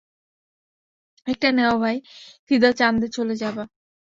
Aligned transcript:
একটা 1.27 1.49
নেও 1.51 1.75
ভাই, 1.83 1.97
সিদা 2.47 2.69
চাঁন্দে 2.79 3.07
চলে 3.17 3.35
যাবা। 3.41 3.63